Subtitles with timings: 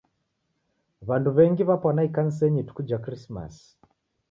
[1.07, 3.67] W'andu w'engi w'apwana ikanisenyi ituku ja Krismasi.